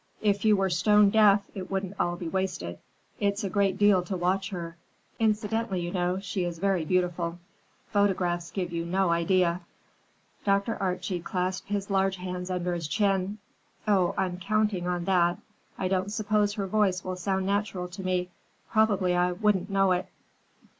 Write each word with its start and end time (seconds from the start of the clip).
"If 0.23 0.43
you 0.45 0.57
were 0.57 0.71
stone 0.71 1.11
deaf, 1.11 1.43
it 1.53 1.69
wouldn't 1.69 1.93
all 1.99 2.15
be 2.15 2.27
wasted. 2.27 2.79
It's 3.19 3.43
a 3.43 3.51
great 3.51 3.77
deal 3.77 4.01
to 4.05 4.17
watch 4.17 4.49
her. 4.49 4.75
Incidentally, 5.19 5.79
you 5.81 5.91
know, 5.91 6.19
she 6.19 6.43
is 6.43 6.57
very 6.57 6.83
beautiful. 6.83 7.37
Photographs 7.85 8.49
give 8.49 8.73
you 8.73 8.83
no 8.83 9.09
idea." 9.11 9.61
Dr. 10.43 10.75
Archie 10.81 11.19
clasped 11.19 11.69
his 11.69 11.91
large 11.91 12.15
hands 12.15 12.49
under 12.49 12.73
his 12.73 12.87
chin. 12.87 13.37
"Oh, 13.87 14.15
I'm 14.17 14.39
counting 14.39 14.87
on 14.87 15.03
that. 15.05 15.37
I 15.77 15.87
don't 15.87 16.11
suppose 16.11 16.53
her 16.55 16.65
voice 16.65 17.03
will 17.03 17.15
sound 17.15 17.45
natural 17.45 17.87
to 17.89 18.01
me. 18.03 18.31
Probably 18.71 19.13
I 19.15 19.33
wouldn't 19.33 19.69
know 19.69 19.91
it." 19.91 20.07